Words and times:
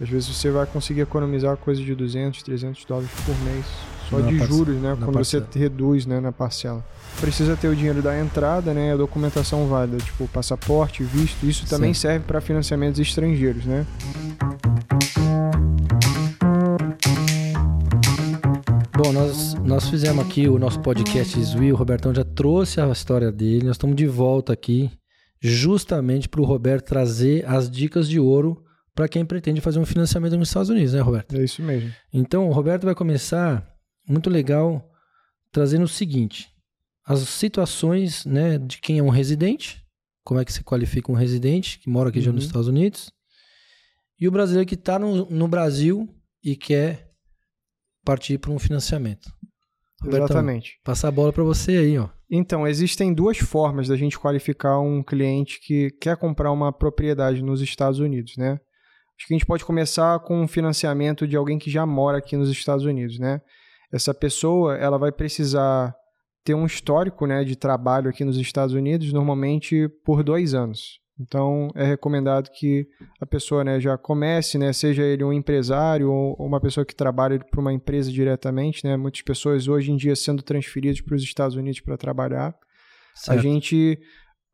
Às 0.00 0.08
vezes 0.08 0.28
você 0.28 0.50
vai 0.50 0.66
conseguir 0.66 1.02
economizar 1.02 1.56
coisa 1.56 1.80
de 1.82 1.94
200, 1.94 2.42
300 2.42 2.84
dólares 2.84 3.10
por 3.24 3.38
mês, 3.44 3.64
só 4.10 4.18
Na 4.18 4.26
de 4.28 4.38
juros, 4.38 4.76
né? 4.76 4.96
Quando 4.98 5.12
parcela. 5.14 5.46
você 5.50 5.58
reduz, 5.58 6.04
né, 6.04 6.18
na 6.20 6.32
parcela. 6.32 6.84
Precisa 7.20 7.56
ter 7.56 7.68
o 7.68 7.76
dinheiro 7.76 8.02
da 8.02 8.18
entrada, 8.18 8.74
né, 8.74 8.92
a 8.92 8.96
documentação 8.96 9.68
válida, 9.68 9.98
tipo 9.98 10.26
passaporte, 10.28 11.04
visto. 11.04 11.46
Isso 11.46 11.66
também 11.66 11.94
Certo. 11.94 12.02
serve 12.12 12.24
para 12.26 12.40
financiamentos 12.40 12.98
estrangeiros, 13.00 13.64
né? 13.64 13.86
Bom, 18.96 19.12
nós, 19.12 19.54
nós 19.54 19.88
fizemos 19.88 20.24
aqui 20.24 20.48
o 20.48 20.58
nosso 20.58 20.80
podcast 20.80 21.40
Zui, 21.44 21.72
o 21.72 21.76
Robertão 21.76 22.14
já 22.14 22.24
trouxe 22.24 22.80
a 22.80 22.88
história 22.88 23.30
dele, 23.30 23.66
nós 23.66 23.76
estamos 23.76 23.96
de 23.96 24.06
volta 24.06 24.52
aqui 24.52 24.90
justamente 25.40 26.28
para 26.28 26.40
o 26.40 26.44
Roberto 26.44 26.86
trazer 26.86 27.44
as 27.46 27.70
dicas 27.70 28.08
de 28.08 28.18
ouro 28.18 28.63
para 28.94 29.08
quem 29.08 29.24
pretende 29.24 29.60
fazer 29.60 29.78
um 29.78 29.86
financiamento 29.86 30.36
nos 30.36 30.48
Estados 30.48 30.70
Unidos, 30.70 30.94
né, 30.94 31.00
Roberto? 31.00 31.34
É 31.36 31.42
isso 31.42 31.62
mesmo. 31.62 31.92
Então, 32.12 32.48
o 32.48 32.52
Roberto 32.52 32.84
vai 32.84 32.94
começar, 32.94 33.68
muito 34.08 34.30
legal, 34.30 34.88
trazendo 35.50 35.84
o 35.84 35.88
seguinte: 35.88 36.48
as 37.04 37.20
situações 37.20 38.24
né, 38.24 38.58
de 38.58 38.78
quem 38.78 38.98
é 38.98 39.02
um 39.02 39.08
residente, 39.08 39.84
como 40.22 40.40
é 40.40 40.44
que 40.44 40.52
se 40.52 40.62
qualifica 40.62 41.10
um 41.10 41.16
residente 41.16 41.78
que 41.78 41.90
mora 41.90 42.08
aqui 42.08 42.20
já 42.20 42.32
nos 42.32 42.44
Uhum. 42.44 42.48
Estados 42.48 42.68
Unidos, 42.68 43.12
e 44.18 44.28
o 44.28 44.30
brasileiro 44.30 44.68
que 44.68 44.74
está 44.74 44.98
no, 44.98 45.28
no 45.28 45.48
Brasil 45.48 46.08
e 46.42 46.56
quer 46.56 47.10
partir 48.04 48.38
para 48.38 48.52
um 48.52 48.58
financiamento. 48.58 49.32
Robertão, 50.00 50.26
Exatamente. 50.26 50.78
Passar 50.84 51.08
a 51.08 51.12
bola 51.12 51.32
para 51.32 51.42
você 51.42 51.78
aí, 51.78 51.98
ó. 51.98 52.08
Então, 52.30 52.66
existem 52.66 53.12
duas 53.12 53.38
formas 53.38 53.88
da 53.88 53.96
gente 53.96 54.18
qualificar 54.18 54.78
um 54.80 55.02
cliente 55.02 55.58
que 55.60 55.90
quer 56.00 56.16
comprar 56.16 56.52
uma 56.52 56.72
propriedade 56.72 57.42
nos 57.42 57.60
Estados 57.60 57.98
Unidos, 57.98 58.36
né? 58.36 58.58
Acho 59.16 59.28
que 59.28 59.34
a 59.34 59.36
gente 59.36 59.46
pode 59.46 59.64
começar 59.64 60.18
com 60.20 60.42
um 60.42 60.48
financiamento 60.48 61.26
de 61.26 61.36
alguém 61.36 61.58
que 61.58 61.70
já 61.70 61.86
mora 61.86 62.18
aqui 62.18 62.36
nos 62.36 62.50
Estados 62.50 62.84
Unidos, 62.84 63.18
né? 63.18 63.40
Essa 63.92 64.12
pessoa, 64.12 64.76
ela 64.76 64.98
vai 64.98 65.12
precisar 65.12 65.94
ter 66.44 66.54
um 66.54 66.66
histórico, 66.66 67.26
né, 67.26 67.42
de 67.42 67.56
trabalho 67.56 68.10
aqui 68.10 68.24
nos 68.24 68.36
Estados 68.36 68.74
Unidos, 68.74 69.12
normalmente 69.12 69.88
por 70.04 70.22
dois 70.22 70.52
anos. 70.52 71.00
Então, 71.18 71.68
é 71.76 71.84
recomendado 71.84 72.50
que 72.50 72.88
a 73.20 73.24
pessoa, 73.24 73.62
né, 73.62 73.78
já 73.78 73.96
comece, 73.96 74.58
né, 74.58 74.72
seja 74.72 75.02
ele 75.02 75.22
um 75.22 75.32
empresário 75.32 76.10
ou 76.10 76.34
uma 76.44 76.60
pessoa 76.60 76.84
que 76.84 76.94
trabalha 76.94 77.38
para 77.38 77.60
uma 77.60 77.72
empresa 77.72 78.10
diretamente, 78.10 78.84
né? 78.84 78.96
Muitas 78.96 79.22
pessoas 79.22 79.68
hoje 79.68 79.92
em 79.92 79.96
dia 79.96 80.16
sendo 80.16 80.42
transferidas 80.42 81.00
para 81.00 81.14
os 81.14 81.22
Estados 81.22 81.56
Unidos 81.56 81.80
para 81.80 81.96
trabalhar. 81.96 82.48
A 82.48 82.54
Certo. 83.18 83.42
gente 83.42 83.98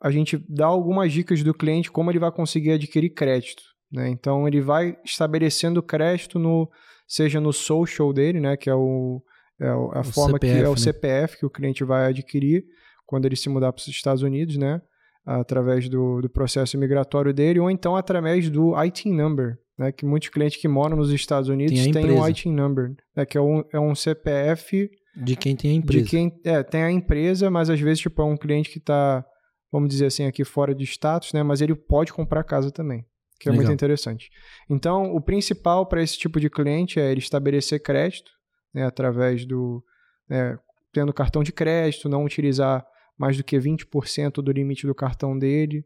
a 0.03 0.11
gente 0.11 0.43
dá 0.49 0.67
algumas 0.67 1.13
dicas 1.13 1.43
do 1.43 1.53
cliente 1.53 1.91
como 1.91 2.11
ele 2.11 2.19
vai 2.19 2.33
conseguir 2.33 2.73
adquirir 2.73 3.11
crédito, 3.11 3.63
né? 3.93 4.09
Então 4.09 4.47
ele 4.47 4.61
vai 4.61 4.97
estabelecendo 5.05 5.83
crédito 5.83 6.39
no 6.39 6.71
seja 7.07 7.41
no 7.41 7.53
social 7.53 8.13
dele, 8.13 8.39
né, 8.39 8.57
que 8.57 8.71
é 8.71 8.75
o 8.75 9.21
é 9.61 9.69
a 9.69 10.01
O 10.01 10.05
forma 10.05 10.39
que 10.39 10.47
CPF, 10.47 10.65
é 10.65 10.69
o 10.69 10.73
né? 10.73 10.77
CPF 10.79 11.39
que 11.39 11.47
o 11.47 11.51
cliente 11.51 11.85
vai 11.85 12.07
adquirir 12.07 12.65
quando 13.07 13.27
ele 13.27 13.37
se 13.37 13.49
mudar 13.49 13.73
para 13.73 13.81
os 13.81 13.89
Estados 13.89 14.23
Unidos, 14.23 14.57
né? 14.57 14.81
Através 15.27 15.89
do, 15.89 16.23
do 16.23 16.31
processo 16.31 16.79
migratório 16.79 17.35
dele, 17.35 17.61
ou 17.61 17.71
então 17.71 17.95
através 17.95 18.49
do 18.49 18.73
ITIN 18.83 19.13
number, 19.13 19.59
né? 19.79 19.93
Que 19.93 20.07
muitos 20.07 20.31
clientes 20.31 20.59
que 20.59 20.67
moram 20.67 20.97
nos 20.97 21.11
Estados 21.11 21.51
Unidos 21.51 21.75
têm 21.75 21.93
o 21.93 21.99
empresa. 21.99 22.31
ITIN 22.31 22.53
number, 22.53 22.95
né? 23.15 23.27
Que 23.27 23.37
é 23.37 23.41
um, 23.41 23.63
é 23.71 23.79
um 23.79 23.95
CPF 23.95 24.91
De 25.15 25.37
quem 25.37 25.55
tem 25.55 25.73
a 25.73 25.75
empresa. 25.75 26.05
de 26.05 26.09
quem 26.11 26.41
é, 26.43 26.63
tem 26.63 26.83
a 26.83 26.91
empresa, 26.91 27.51
mas 27.51 27.69
às 27.69 27.79
vezes 27.79 28.01
tipo, 28.01 28.23
é 28.23 28.25
um 28.25 28.37
cliente 28.37 28.71
que 28.71 28.79
está, 28.79 29.23
vamos 29.71 29.91
dizer 29.91 30.07
assim, 30.07 30.25
aqui 30.25 30.43
fora 30.43 30.75
de 30.75 30.85
status, 30.85 31.35
né? 31.35 31.43
Mas 31.43 31.61
ele 31.61 31.75
pode 31.75 32.15
comprar 32.15 32.45
casa 32.45 32.71
também, 32.71 33.05
que 33.41 33.49
é 33.49 33.53
Legal. 33.53 33.65
muito 33.67 33.75
interessante. 33.75 34.29
Então, 34.69 35.13
o 35.15 35.21
principal 35.21 35.87
para 35.87 36.03
esse 36.03 36.17
tipo 36.19 36.39
de 36.39 36.49
cliente 36.51 37.01
é 37.01 37.11
ele 37.11 37.21
estabelecer 37.21 37.83
crédito, 37.83 38.31
né? 38.75 38.85
Através 38.85 39.45
do. 39.47 39.83
né, 40.29 40.57
tendo 40.93 41.13
cartão 41.13 41.43
de 41.43 41.51
crédito, 41.53 42.09
não 42.09 42.25
utilizar 42.25 42.85
mais 43.19 43.37
do 43.37 43.43
que 43.45 43.57
20% 43.59 44.43
do 44.43 44.53
limite 44.53 44.87
do 44.87 44.95
cartão 44.95 45.39
dele. 45.39 45.85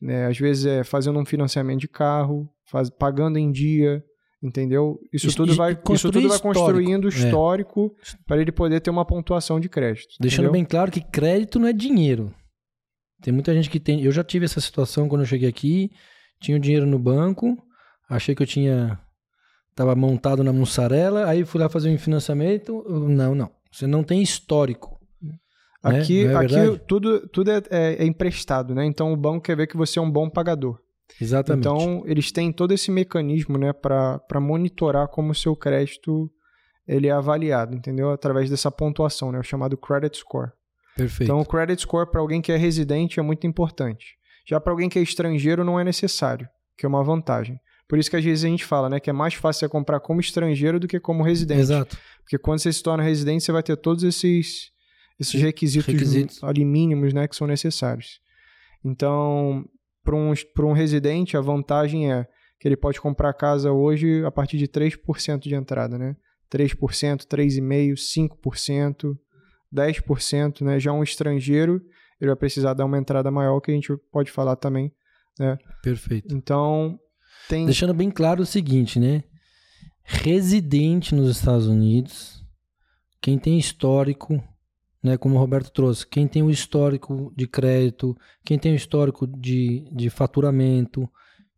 Né? 0.00 0.26
Às 0.26 0.38
vezes 0.38 0.66
é 0.66 0.84
fazendo 0.84 1.18
um 1.18 1.24
financiamento 1.24 1.80
de 1.80 1.88
carro, 1.88 2.48
faz, 2.70 2.88
pagando 2.90 3.38
em 3.38 3.50
dia, 3.50 4.02
entendeu? 4.42 4.98
Isso 5.12 5.26
Isso- 5.28 5.36
tudo 5.36 5.54
vai, 5.54 5.72
e 5.72 5.92
isso 5.94 6.10
tudo 6.12 6.28
vai 6.28 6.36
histórico. 6.36 6.64
construindo 6.64 7.06
É. 7.06 7.10
histórico 7.10 7.94
para 8.26 8.40
ele 8.40 8.52
poder 8.52 8.80
ter 8.80 8.90
uma 8.90 9.04
pontuação 9.04 9.58
de 9.58 9.68
crédito. 9.68 10.14
Deixando 10.20 10.44
entendeu? 10.46 10.52
bem 10.52 10.64
claro 10.64 10.90
que 10.92 11.00
crédito 11.00 11.58
não 11.58 11.66
é 11.68 11.72
dinheiro. 11.72 12.32
Tem 13.22 13.32
muita 13.32 13.54
gente 13.54 13.70
que 13.70 13.80
tem. 13.80 14.02
Eu 14.04 14.12
já 14.12 14.22
tive 14.22 14.44
essa 14.44 14.60
situação 14.60 15.08
quando 15.08 15.22
eu 15.22 15.26
cheguei 15.26 15.48
aqui. 15.48 15.90
Tinha 16.40 16.56
o 16.56 16.60
dinheiro 16.60 16.86
no 16.86 16.98
banco. 16.98 17.56
Achei 18.08 18.34
que 18.34 18.42
eu 18.42 18.46
tinha. 18.46 18.98
Tava 19.74 19.94
montado 19.94 20.42
na 20.42 20.52
mussarela. 20.52 21.26
Aí 21.28 21.44
fui 21.44 21.60
lá 21.60 21.68
fazer 21.68 21.90
um 21.90 21.98
financiamento. 21.98 22.84
Não, 22.88 23.34
não. 23.34 23.50
Você 23.70 23.86
não 23.86 24.02
tem 24.02 24.22
histórico. 24.22 24.98
né? 25.22 25.34
Aqui, 25.82 26.24
é 26.26 26.34
aqui 26.34 26.54
verdade? 26.54 26.80
tudo, 26.88 27.28
tudo 27.28 27.50
é, 27.50 27.62
é- 27.70 28.02
é 28.02 28.06
emprestado, 28.06 28.74
né? 28.74 28.84
Então 28.86 29.12
o 29.12 29.16
banco 29.16 29.42
quer 29.42 29.56
ver 29.56 29.66
que 29.66 29.76
você 29.76 29.98
é 29.98 30.02
um 30.02 30.10
bom 30.10 30.28
pagador. 30.30 30.78
Exatamente. 31.20 31.60
Então 31.68 32.02
eles 32.06 32.32
têm 32.32 32.50
todo 32.52 32.72
esse 32.72 32.90
mecanismo, 32.90 33.56
né, 33.56 33.72
para 33.72 34.40
monitorar 34.40 35.06
como 35.08 35.30
o 35.30 35.34
seu 35.34 35.54
crédito 35.54 36.28
ele 36.86 37.06
é 37.06 37.12
avaliado, 37.12 37.74
entendeu? 37.76 38.10
Através 38.10 38.50
dessa 38.50 38.70
pontuação, 38.70 39.30
né, 39.30 39.38
o 39.38 39.42
chamado 39.42 39.76
credit 39.76 40.16
score. 40.18 40.50
Perfeito. 40.96 41.24
Então 41.24 41.40
o 41.40 41.44
credit 41.46 41.80
score 41.82 42.10
para 42.10 42.20
alguém 42.20 42.40
que 42.42 42.50
é 42.50 42.56
residente 42.56 43.20
é 43.20 43.22
muito 43.22 43.46
importante. 43.46 44.16
Já 44.48 44.60
para 44.60 44.72
alguém 44.72 44.88
que 44.88 44.98
é 44.98 45.02
estrangeiro 45.02 45.64
não 45.64 45.78
é 45.78 45.84
necessário, 45.84 46.48
que 46.76 46.86
é 46.86 46.88
uma 46.88 47.02
vantagem. 47.02 47.58
Por 47.88 47.98
isso 47.98 48.10
que 48.10 48.16
às 48.16 48.24
vezes 48.24 48.44
a 48.44 48.48
gente 48.48 48.64
fala, 48.64 48.88
né, 48.88 48.98
que 48.98 49.10
é 49.10 49.12
mais 49.12 49.34
fácil 49.34 49.60
você 49.60 49.68
comprar 49.68 50.00
como 50.00 50.20
estrangeiro 50.20 50.80
do 50.80 50.88
que 50.88 50.98
como 50.98 51.22
residente. 51.22 51.60
Exato. 51.60 51.96
Porque 52.22 52.38
quando 52.38 52.58
você 52.58 52.72
se 52.72 52.82
torna 52.82 53.02
residente, 53.02 53.44
você 53.44 53.52
vai 53.52 53.62
ter 53.62 53.76
todos 53.76 54.02
esses, 54.02 54.70
esses 55.18 55.40
requisitos, 55.40 55.86
Requisitos. 55.86 56.42
ali 56.42 56.64
mínimos 56.64 57.12
né, 57.12 57.28
que 57.28 57.36
são 57.36 57.46
necessários. 57.46 58.20
Então, 58.84 59.64
para 60.02 60.16
um, 60.16 60.32
pra 60.54 60.66
um 60.66 60.72
residente, 60.72 61.36
a 61.36 61.40
vantagem 61.40 62.12
é 62.12 62.26
que 62.58 62.66
ele 62.66 62.76
pode 62.76 63.00
comprar 63.00 63.32
casa 63.34 63.72
hoje 63.72 64.24
a 64.24 64.30
partir 64.30 64.56
de 64.56 64.66
3% 64.66 65.40
de 65.40 65.54
entrada, 65.54 65.98
né? 65.98 66.16
3%, 66.50 67.26
3,5%, 67.26 67.94
5%, 68.40 69.18
10%, 69.74 70.60
né? 70.62 70.80
Já 70.80 70.92
um 70.92 71.02
estrangeiro, 71.02 71.82
ele 72.20 72.30
vai 72.30 72.36
precisar 72.36 72.74
dar 72.74 72.84
uma 72.84 72.98
entrada 72.98 73.30
maior, 73.30 73.60
que 73.60 73.70
a 73.70 73.74
gente 73.74 73.94
pode 74.10 74.30
falar 74.30 74.56
também. 74.56 74.92
Perfeito. 75.82 76.34
Então, 76.34 76.98
tem... 77.48 77.64
Deixando 77.66 77.94
bem 77.94 78.10
claro 78.10 78.42
o 78.42 78.46
seguinte, 78.46 78.98
né? 78.98 79.24
Residente 80.02 81.14
nos 81.14 81.28
Estados 81.28 81.66
Unidos, 81.66 82.44
quem 83.20 83.38
tem 83.38 83.58
histórico, 83.58 84.42
né, 85.02 85.16
como 85.16 85.34
o 85.34 85.38
Roberto 85.38 85.70
trouxe, 85.70 86.06
quem 86.06 86.28
tem 86.28 86.42
o 86.42 86.50
histórico 86.50 87.32
de 87.36 87.46
crédito, 87.46 88.16
quem 88.44 88.58
tem 88.58 88.72
o 88.72 88.76
histórico 88.76 89.26
de, 89.26 89.88
de 89.92 90.08
faturamento, 90.08 91.10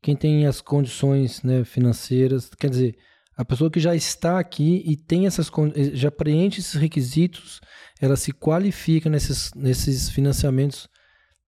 quem 0.03 0.17
tem 0.17 0.47
as 0.47 0.61
condições 0.61 1.43
né, 1.43 1.65
financeiras, 1.65 2.51
quer 2.59 2.71
dizer, 2.71 2.97
a 3.39 3.45
pessoa 3.45 3.71
que 3.71 3.79
já 3.79 3.95
está 3.95 4.41
aqui 4.41 4.83
e 4.85 4.97
tem 4.97 5.27
essas 5.27 5.49
con- 5.49 5.73
já 5.93 6.11
preenche 6.11 6.59
esses 6.59 6.75
requisitos, 6.75 7.61
ela 8.01 8.17
se 8.17 8.33
qualifica 8.33 9.09
nesses, 9.09 9.53
nesses 9.55 10.11
financiamentos 10.11 10.89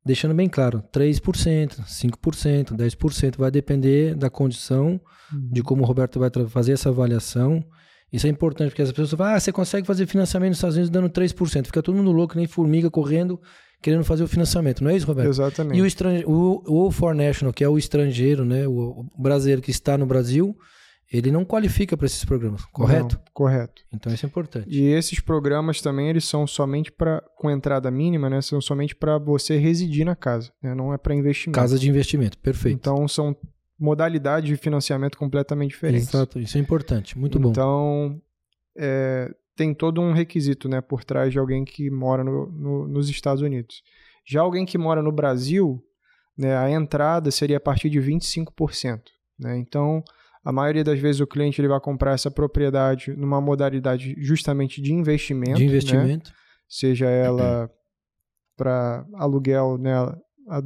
deixando 0.07 0.33
bem 0.33 0.49
claro, 0.49 0.83
3%, 0.95 1.81
5%, 1.85 2.77
10%, 2.77 3.37
vai 3.37 3.51
depender 3.51 4.15
da 4.15 4.31
condição, 4.31 5.01
de 5.51 5.63
como 5.63 5.83
o 5.83 5.85
Roberto 5.85 6.19
vai 6.19 6.31
fazer 6.49 6.73
essa 6.73 6.89
avaliação. 6.89 7.63
Isso 8.13 8.27
é 8.27 8.31
importante, 8.31 8.71
porque 8.71 8.83
as 8.83 8.91
pessoas 8.91 9.11
falam, 9.11 9.35
ah, 9.35 9.41
você 9.41 9.53
consegue 9.53 9.87
fazer 9.87 10.07
financiamento 10.07 10.51
nos 10.51 10.59
Estados 10.59 10.77
Unidos 10.77 10.91
dando 10.91 11.11
3%. 11.11 11.67
Fica 11.67 11.83
todo 11.83 11.97
mundo 11.97 12.13
louco, 12.13 12.37
nem 12.37 12.47
formiga, 12.47 12.89
correndo, 12.91 13.41
querendo 13.83 14.05
fazer 14.05 14.23
o 14.23 14.29
financiamento. 14.29 14.83
Não 14.83 14.91
é 14.91 14.97
isso, 14.97 15.07
Roberto? 15.07 15.29
Exatamente. 15.29 15.77
E 15.79 15.83
o, 15.83 15.87
estrange... 15.87 16.25
o, 16.25 16.87
o 16.87 16.91
For 16.91 17.15
National, 17.15 17.53
que 17.53 17.63
é 17.63 17.69
o 17.69 17.77
estrangeiro, 17.77 18.45
né, 18.45 18.67
o 18.67 19.07
o 19.17 19.23
brasileiro 19.23 19.61
que 19.61 19.71
está 19.71 19.99
no 19.99 20.07
Brasil, 20.07 20.57
ele 21.13 21.31
não 21.33 21.45
qualifica 21.45 21.97
para 21.97 22.07
esses 22.07 22.25
programas, 22.25 22.65
correto? 22.67 23.17
Não, 23.17 23.25
correto. 23.33 23.83
Então 23.93 24.13
isso 24.13 24.25
é 24.25 24.29
importante. 24.29 24.67
E 24.71 24.83
esses 24.93 25.19
programas 25.21 25.81
também 25.81 26.09
eles 26.09 26.25
são 26.25 26.47
somente 26.47 26.93
para 26.93 27.21
com 27.37 27.51
entrada 27.51 27.91
mínima, 27.91 28.31
né? 28.31 28.41
São 28.41 28.61
somente 28.61 28.95
para 28.95 29.19
você 29.19 29.57
residir 29.59 30.05
na 30.05 30.15
casa, 30.15 30.53
né? 30.63 30.75
Não 30.75 30.95
é 30.95 30.99
para 30.99 31.15
investimento. 31.15 31.59
Casa 31.59 31.79
de 31.79 31.89
investimento, 31.89 32.39
perfeito. 32.39 32.77
Então 32.77 33.09
são 33.09 33.37
modalidades 33.79 34.49
de 34.49 34.57
financiamento 34.57 35.17
completamente 35.19 35.71
diferentes. 35.71 36.09
Exato, 36.09 36.39
isso 36.39 36.57
é 36.59 36.61
importante, 36.61 37.19
muito 37.19 37.39
bom. 37.41 37.51
Então 37.51 38.21
é, 38.79 39.35
tem 39.57 39.75
todo 39.75 40.01
um 40.01 40.13
requisito, 40.13 40.69
né, 40.69 40.81
por 40.81 41.03
trás 41.05 41.33
de 41.33 41.39
alguém 41.39 41.65
que 41.65 41.91
mora 41.91 42.23
no- 42.23 42.47
no- 42.53 42.89
nos 42.89 43.09
Estados 43.09 43.43
Unidos. 43.43 43.83
Já 44.25 44.43
alguém 44.43 44.65
que 44.65 44.79
mora 44.79 45.03
no 45.03 45.11
Brasil, 45.11 45.83
né, 46.39 46.57
a 46.57 46.71
entrada 46.71 47.31
seria 47.31 47.57
a 47.57 47.61
partir 47.61 47.91
de 47.91 47.99
25%. 48.01 49.03
Né? 49.39 49.59
Então, 49.59 50.05
a 50.45 50.53
maioria 50.53 50.83
das 50.85 50.99
vezes 50.99 51.21
o 51.21 51.27
cliente 51.27 51.61
ele 51.61 51.69
vai 51.69 51.81
comprar 51.81 52.13
essa 52.13 52.31
propriedade 52.31 53.13
numa 53.17 53.41
modalidade 53.41 54.15
justamente 54.19 54.81
de 54.81 54.93
investimento. 54.93 55.57
de 55.59 55.65
né? 55.65 55.69
investimento, 55.71 56.33
seja 56.69 57.07
ela 57.09 57.71
para 58.57 59.05
aluguel, 59.15 59.79
né, 59.79 59.93
a- 60.49 60.63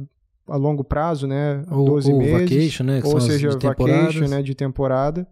a 0.49 0.55
longo 0.57 0.83
prazo, 0.83 1.27
né? 1.27 1.63
Ou, 1.71 1.85
12 1.85 2.11
ou 2.11 2.19
meses. 2.19 2.49
vacation, 2.49 2.83
né? 2.83 3.01
ou 3.03 3.19
seja, 3.21 3.49
vacation, 3.57 4.27
né, 4.27 4.41
de 4.43 4.53
temporada, 4.53 5.27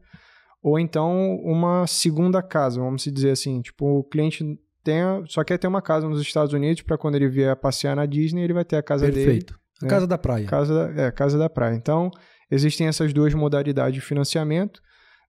ou 0.62 0.80
então 0.80 1.36
uma 1.44 1.86
segunda 1.88 2.42
casa, 2.42 2.80
vamos 2.80 3.04
dizer 3.04 3.31
assim, 3.31 3.62
tipo, 3.62 3.86
o 4.00 4.04
cliente 4.04 4.44
tem, 4.84 5.01
só 5.28 5.44
quer 5.44 5.57
ter 5.57 5.68
uma 5.68 5.81
casa 5.81 6.07
nos 6.07 6.22
Estados 6.22 6.54
Unidos 6.54 6.81
para 6.81 6.98
quando 6.98 7.16
ele 7.16 7.28
vier 7.30 7.56
passear 7.56 7.95
na 7.95 8.06
Disney, 8.06 8.44
ele 8.44 8.54
vai 8.54 8.66
ter 8.66 8.78
a 8.78 8.84
casa 8.84 9.06
dele, 9.06 9.16
Perfeito. 9.25 9.60
A 9.81 9.86
né? 9.86 9.90
casa 9.90 10.07
da 10.07 10.18
praia. 10.18 10.45
casa, 10.45 10.94
é, 10.95 11.12
casa 11.12 11.38
da 11.38 11.50
praia. 11.50 11.75
Então, 11.75 12.10
existem 12.53 12.88
essas 12.88 13.11
duas 13.13 13.33
modalidades 13.33 13.95
de 13.95 14.01
financiamento, 14.01 14.81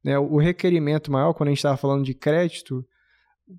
né? 0.04 0.18
O 0.18 0.36
requerimento 0.36 1.10
maior, 1.10 1.32
quando 1.32 1.48
a 1.48 1.50
gente 1.50 1.58
estava 1.58 1.76
falando 1.76 2.04
de 2.04 2.14
crédito, 2.14 2.84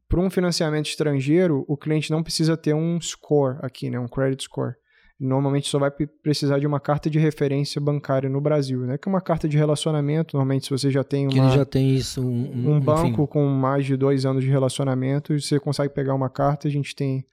para 0.07 0.19
um 0.19 0.29
financiamento 0.29 0.88
estrangeiro, 0.88 1.63
o 1.67 1.77
cliente 1.77 2.12
não 2.12 2.23
precisa 2.23 2.57
ter 2.57 2.73
um 2.73 3.00
score 3.00 3.57
aqui, 3.62 3.89
né, 3.89 4.00
um 4.00 4.07
credit 4.07 4.44
score. 4.44 4.73
Normalmente 5.19 5.69
só 5.69 5.79
vai 5.79 5.91
precisar 5.91 6.59
de 6.59 6.67
uma 6.67 6.79
carta 6.79 7.09
de 7.09 7.17
referência 7.17 7.79
bancária 7.79 8.29
no 8.29 8.41
Brasil, 8.41 8.81
né? 8.81 8.97
Que 8.97 9.07
é 9.07 9.09
uma 9.09 9.21
carta 9.21 9.47
de 9.47 9.56
relacionamento. 9.56 10.35
Normalmente, 10.35 10.65
se 10.65 10.71
você 10.71 10.91
já 10.91 11.06
tem 11.06 11.29
Que 11.29 11.39
uma, 11.39 11.47
ele 11.47 11.57
já 11.57 11.63
tem 11.63 11.95
isso, 11.95 12.21
um, 12.21 12.71
um 12.71 12.77
enfim, 12.77 12.85
banco 12.85 13.25
com 13.25 13.47
mais 13.47 13.85
de 13.85 13.95
dois 13.95 14.25
anos 14.25 14.44
de 14.44 14.50
relacionamento, 14.50 15.39
você 15.39 15.57
consegue 15.57 15.94
pegar 15.94 16.13
uma 16.13 16.29
carta. 16.29 16.68
A 16.68 16.71
gente 16.71 16.94
tem 16.94 17.25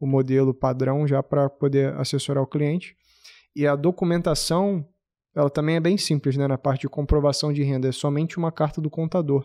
o 0.00 0.06
modelo 0.06 0.52
padrão 0.52 1.06
já 1.06 1.22
para 1.22 1.48
poder 1.48 1.94
assessorar 1.94 2.42
o 2.42 2.46
cliente. 2.46 2.96
E 3.54 3.68
a 3.68 3.76
documentação, 3.76 4.84
ela 5.34 5.50
também 5.50 5.76
é 5.76 5.80
bem 5.80 5.96
simples, 5.96 6.36
né? 6.36 6.46
Na 6.48 6.58
parte 6.58 6.82
de 6.82 6.88
comprovação 6.88 7.52
de 7.52 7.62
renda, 7.62 7.88
é 7.88 7.92
somente 7.92 8.38
uma 8.38 8.50
carta 8.52 8.80
do 8.80 8.90
contador. 8.90 9.44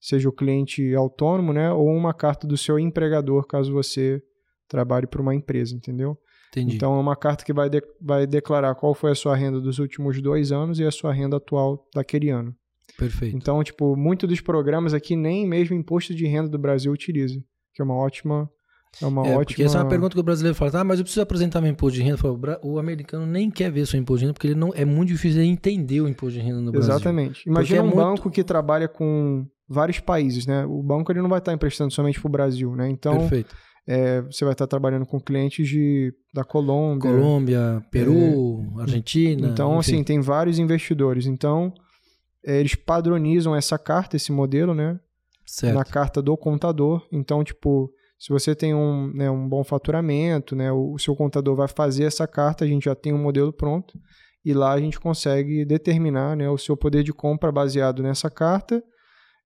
Seja 0.00 0.28
o 0.28 0.32
cliente 0.32 0.94
autônomo, 0.94 1.52
né? 1.52 1.72
Ou 1.72 1.88
uma 1.88 2.12
carta 2.12 2.46
do 2.46 2.56
seu 2.56 2.78
empregador, 2.78 3.46
caso 3.46 3.72
você 3.72 4.22
trabalhe 4.68 5.06
para 5.06 5.22
uma 5.22 5.34
empresa, 5.34 5.74
entendeu? 5.74 6.18
Entendi. 6.50 6.76
Então 6.76 6.96
é 6.96 7.00
uma 7.00 7.16
carta 7.16 7.44
que 7.44 7.52
vai, 7.52 7.68
de- 7.68 7.82
vai 8.00 8.26
declarar 8.26 8.74
qual 8.74 8.94
foi 8.94 9.10
a 9.10 9.14
sua 9.14 9.36
renda 9.36 9.60
dos 9.60 9.78
últimos 9.78 10.20
dois 10.22 10.52
anos 10.52 10.78
e 10.78 10.84
a 10.84 10.90
sua 10.90 11.12
renda 11.12 11.36
atual 11.36 11.86
daquele 11.94 12.30
ano. 12.30 12.54
Perfeito. 12.96 13.36
Então, 13.36 13.62
tipo, 13.62 13.94
muito 13.96 14.26
dos 14.26 14.40
programas 14.40 14.94
aqui 14.94 15.16
nem 15.16 15.46
mesmo 15.46 15.76
imposto 15.76 16.14
de 16.14 16.26
renda 16.26 16.48
do 16.48 16.58
Brasil 16.58 16.90
utiliza, 16.92 17.38
que 17.74 17.82
é 17.82 17.84
uma 17.84 17.94
ótima 17.96 18.50
é 19.02 19.06
uma 19.06 19.22
É, 19.22 19.30
ótima 19.30 19.44
porque 19.44 19.62
essa 19.62 19.78
é 19.78 19.82
uma 19.82 19.88
pergunta 19.88 20.14
que 20.14 20.20
o 20.20 20.22
brasileiro 20.22 20.54
fala, 20.56 20.80
ah, 20.80 20.84
mas 20.84 20.98
eu 20.98 21.04
preciso 21.04 21.22
apresentar 21.22 21.60
meu 21.60 21.70
imposto 21.70 21.96
de 21.98 22.02
renda. 22.02 22.16
Falo, 22.16 22.40
"O 22.62 22.78
americano 22.78 23.26
nem 23.26 23.50
quer 23.50 23.70
ver 23.70 23.86
seu 23.86 23.98
imposto 24.00 24.20
de 24.20 24.24
renda, 24.26 24.34
porque 24.34 24.46
ele 24.48 24.54
não, 24.54 24.70
é 24.74 24.84
muito 24.84 25.08
difícil 25.08 25.40
ele 25.40 25.50
entender 25.50 26.00
o 26.00 26.08
imposto 26.08 26.38
de 26.38 26.44
renda 26.44 26.60
no 26.60 26.72
Brasil. 26.72 26.90
Exatamente. 26.94 27.42
Imagina 27.48 27.78
é 27.78 27.82
um 27.82 27.86
muito- 27.86 27.96
banco 27.96 28.30
que 28.30 28.42
trabalha 28.44 28.88
com 28.88 29.46
vários 29.68 29.98
países, 30.00 30.46
né? 30.46 30.64
O 30.66 30.82
banco 30.82 31.10
ele 31.12 31.20
não 31.20 31.28
vai 31.28 31.38
estar 31.38 31.52
emprestando 31.52 31.92
somente 31.92 32.20
para 32.20 32.28
o 32.28 32.30
Brasil, 32.30 32.74
né? 32.76 32.88
Então, 32.88 33.18
Perfeito. 33.18 33.54
é, 33.86 34.22
você 34.22 34.44
vai 34.44 34.52
estar 34.54 34.66
trabalhando 34.66 35.04
com 35.04 35.20
clientes 35.20 35.68
de, 35.68 36.12
da 36.32 36.44
Colômbia. 36.44 37.10
Colômbia, 37.10 37.82
Peru, 37.90 38.64
Argentina. 38.78 39.48
Então, 39.48 39.78
enfim. 39.78 39.94
assim, 39.94 40.04
tem 40.04 40.20
vários 40.20 40.58
investidores. 40.58 41.26
Então, 41.26 41.72
é, 42.44 42.60
eles 42.60 42.74
padronizam 42.76 43.54
essa 43.56 43.76
carta, 43.78 44.16
esse 44.16 44.30
modelo, 44.32 44.72
né? 44.74 44.98
certo. 45.48 45.74
na 45.76 45.84
carta 45.84 46.20
do 46.20 46.36
contador. 46.36 47.06
Então, 47.12 47.42
tipo, 47.44 47.88
se 48.18 48.30
você 48.32 48.54
tem 48.54 48.74
um, 48.74 49.12
né, 49.14 49.30
um 49.30 49.48
bom 49.48 49.62
faturamento, 49.64 50.54
né, 50.56 50.72
o, 50.72 50.92
o 50.94 50.98
seu 50.98 51.14
contador 51.14 51.54
vai 51.56 51.68
fazer 51.68 52.04
essa 52.04 52.26
carta, 52.26 52.64
a 52.64 52.68
gente 52.68 52.84
já 52.84 52.94
tem 52.94 53.12
um 53.12 53.22
modelo 53.22 53.52
pronto, 53.52 53.98
e 54.44 54.54
lá 54.54 54.72
a 54.72 54.80
gente 54.80 54.98
consegue 55.00 55.64
determinar 55.64 56.36
né, 56.36 56.48
o 56.48 56.56
seu 56.58 56.76
poder 56.76 57.02
de 57.02 57.12
compra 57.12 57.50
baseado 57.52 58.02
nessa 58.02 58.30
carta, 58.30 58.82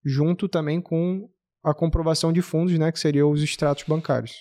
junto 0.04 0.48
também 0.48 0.80
com 0.80 1.28
a 1.64 1.74
comprovação 1.74 2.32
de 2.32 2.40
fundos, 2.42 2.78
né, 2.78 2.90
que 2.92 2.98
seriam 3.00 3.30
os 3.30 3.42
extratos 3.42 3.84
bancários. 3.86 4.32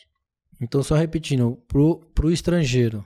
Então, 0.62 0.84
só 0.84 0.96
repetindo, 0.96 1.58
pro, 1.68 2.00
pro 2.14 2.32
estrangeiro, 2.32 3.04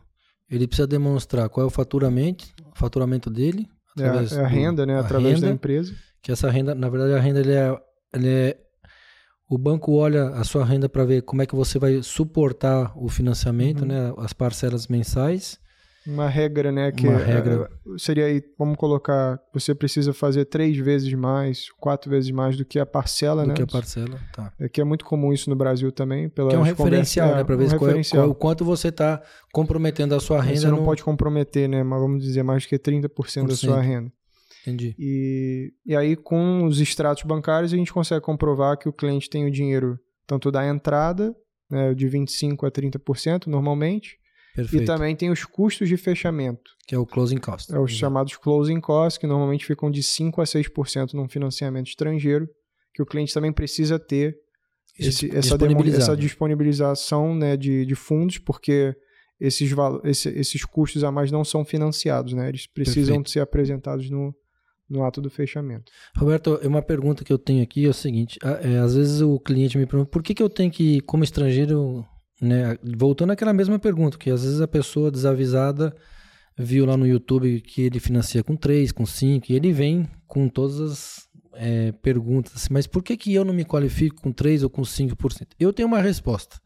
ele 0.50 0.68
precisa 0.68 0.88
demonstrar 0.88 1.50
qual 1.50 1.64
é 1.64 1.68
o 1.68 1.72
faturamento, 1.72 2.46
o 2.76 2.78
faturamento 2.78 3.30
dele, 3.30 3.68
É 3.98 4.04
é 4.04 4.08
a 4.10 4.22
do- 4.22 4.44
renda, 4.46 4.86
né, 4.86 4.98
a 4.98 5.00
através 5.02 5.40
da 5.40 5.48
renda, 5.48 5.56
empresa. 5.56 5.94
que 6.22 6.32
essa 6.32 6.50
renda, 6.50 6.74
na 6.76 6.90
verdade, 6.90 7.14
a 7.14 7.20
renda 7.20 7.40
ele 7.40 7.54
é, 7.54 7.80
ele 8.14 8.28
é 8.30 8.58
o 9.54 9.58
banco 9.58 9.94
olha 9.94 10.30
a 10.30 10.44
sua 10.44 10.64
renda 10.66 10.88
para 10.90 11.04
ver 11.06 11.22
como 11.24 11.42
é 11.42 11.46
que 11.46 11.56
você 11.56 11.78
vai 11.78 12.02
suportar 12.02 12.92
o 12.96 13.08
financiamento, 13.10 13.82
Uhum. 13.82 13.88
né, 13.88 14.14
as 14.18 14.34
parcelas 14.34 14.88
mensais. 14.88 15.62
Uma 16.06 16.28
regra, 16.28 16.70
né, 16.70 16.92
que 16.92 17.08
Uma 17.08 17.18
é- 17.22 17.24
regra. 17.24 17.70
seria 17.98 18.26
aí, 18.26 18.44
vamos 18.60 18.76
colocar, 18.76 19.40
você 19.54 19.74
precisa 19.74 20.12
fazer 20.12 20.44
três 20.44 20.76
vezes 20.78 21.14
mais, 21.14 21.68
quatro 21.80 22.10
vezes 22.10 22.30
mais 22.32 22.58
do 22.58 22.66
que 22.66 22.78
a 22.78 22.86
parcela, 22.86 23.44
do 23.44 23.48
né? 23.50 23.54
que 23.54 23.62
a 23.62 23.68
parcela, 23.68 24.20
tá. 24.34 24.52
É 24.60 24.68
que 24.68 24.82
é 24.82 24.84
muito 24.84 25.06
comum 25.06 25.32
isso 25.32 25.50
no 25.50 25.56
Brasil 25.56 25.94
também. 25.94 26.28
Pela 26.28 26.50
Que 26.50 26.56
é 26.58 26.60
um 26.60 26.64
referencial, 26.64 27.34
né, 27.38 27.44
para 27.46 27.56
ver 27.56 27.74
um 27.74 27.78
qual 27.78 27.92
é- 27.92 28.02
qual 28.04 28.24
é 28.24 28.28
o 28.28 28.36
quanto 28.36 28.66
você 28.66 28.90
está 28.90 29.22
comprometendo 29.54 30.14
a 30.14 30.20
sua 30.20 30.42
renda. 30.42 30.60
Você 30.60 30.68
não 30.68 30.80
no- 30.80 30.84
pode 30.84 31.02
comprometer, 31.04 31.70
né? 31.70 31.84
Mas 31.84 32.02
vamos 32.02 32.22
dizer 32.22 32.44
mais 32.44 32.64
do 32.64 32.68
que 32.70 32.78
30% 32.78 33.48
da 33.48 33.56
sua 33.56 33.76
100%. 33.78 33.82
renda. 33.82 34.12
Entendi. 34.64 34.96
E, 34.98 35.72
e 35.86 35.96
aí, 35.96 36.16
com 36.16 36.64
os 36.66 36.80
extratos 36.80 37.24
bancários, 37.24 37.74
a 37.74 37.78
gente 37.78 37.92
consegue 37.94 38.22
comprovar 38.24 38.78
que 38.78 38.88
o 38.90 38.94
cliente 38.94 39.30
tem 39.30 39.46
o 39.46 39.52
dinheiro 39.52 40.00
tanto 40.26 40.50
da 40.50 40.66
entrada, 40.68 41.36
né, 41.70 41.94
de 41.94 42.08
25% 42.08 42.66
a 42.66 42.72
30% 42.72 43.48
normalmente, 43.48 44.18
Perfeito. 44.56 44.84
e 44.84 44.86
também 44.86 45.16
tem 45.16 45.30
os 45.30 45.44
custos 45.44 45.90
de 45.90 45.98
fechamento. 45.98 46.72
Que 46.88 46.96
é 46.96 46.98
o 46.98 47.06
closing 47.06 47.38
cost. 47.40 47.74
É 47.74 47.80
os 47.80 47.92
chamados 47.92 48.38
closing 48.38 48.80
costs, 48.80 49.18
que 49.18 49.28
normalmente 49.28 49.66
ficam 49.66 49.92
de 49.92 50.02
5% 50.02 50.40
a 50.40 50.44
6% 50.46 51.14
num 51.14 51.28
financiamento 51.28 51.88
estrangeiro, 51.88 52.48
que 52.94 53.02
o 53.02 53.06
cliente 53.06 53.34
também 53.34 53.52
precisa 53.52 54.00
ter 54.00 54.38
esse- 54.98 55.36
essa, 55.36 55.56
essa 55.98 56.16
disponibilização 56.16 57.36
né, 57.36 57.58
de, 57.58 57.86
de 57.86 57.96
fundos, 57.96 58.38
porque 58.38 58.96
esses, 59.40 59.72
esse- 60.04 60.30
esses 60.30 60.64
custos 60.64 61.04
a 61.04 61.12
mais 61.12 61.32
não 61.32 61.44
são 61.44 61.66
financiados, 61.66 62.34
né? 62.34 62.48
Eles 62.50 62.68
precisam 62.68 63.16
Perfeito. 63.16 63.30
ser 63.32 63.40
apresentados 63.40 64.10
no, 64.10 64.34
no 64.90 65.04
ato 65.04 65.22
do 65.22 65.30
fechamento. 65.30 65.92
Roberto, 66.16 66.60
é 66.62 66.68
uma 66.68 66.82
pergunta 66.82 67.24
que 67.24 67.32
eu 67.32 67.38
tenho 67.38 67.64
aqui 67.64 67.86
é 67.86 67.90
o 67.90 67.94
seguinte: 67.94 68.38
é, 68.44 68.78
às 68.78 68.96
vezes 68.96 69.22
o 69.22 69.40
cliente 69.40 69.78
me 69.78 69.86
pergunta 69.86 70.10
por 70.10 70.22
que, 70.22 70.34
que 70.34 70.44
eu 70.44 70.50
tenho 70.50 70.72
que, 70.72 71.02
como 71.02 71.24
estrangeiro, 71.24 72.06
né, 72.42 72.78
voltando 72.96 73.32
àquela 73.32 73.54
mesma 73.54 73.80
pergunta, 73.80 74.18
que 74.18 74.30
às 74.30 74.44
vezes 74.44 74.62
a 74.62 74.68
pessoa 74.68 75.12
desavisada 75.12 75.96
viu 76.58 76.86
lá 76.86 76.96
no 76.96 77.08
YouTube 77.08 77.62
que 77.62 77.82
ele 77.82 78.00
financia 78.00 78.44
com 78.44 78.56
3, 78.56 78.92
com 78.92 79.06
5, 79.06 79.52
e 79.52 79.56
ele 79.56 79.72
vem 79.72 80.08
com 80.28 80.48
todas 80.48 80.80
as 80.80 81.28
é, 81.56 81.92
perguntas, 81.92 82.54
assim, 82.56 82.68
mas 82.72 82.88
por 82.88 83.04
que, 83.04 83.18
que 83.18 83.34
eu 83.34 83.46
não 83.46 83.54
me 83.54 83.66
qualifico 83.66 84.22
com 84.22 84.32
3 84.32 84.64
ou 84.64 84.70
com 84.70 84.82
5%? 84.82 85.48
Eu 85.60 85.74
tenho 85.74 85.88
uma 85.88 86.02
resposta. 86.02 86.60